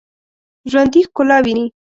[0.71, 1.65] ژوندي ښکلا ویني